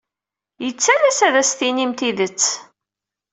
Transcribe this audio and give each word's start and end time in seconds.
Yettalas 0.65 1.19
ad 1.27 1.35
as-tinim 1.41 1.91
tidet. 1.99 2.41